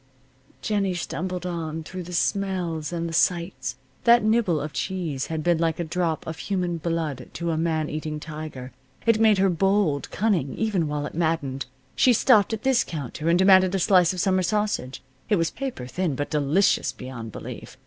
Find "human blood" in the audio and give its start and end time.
6.39-7.29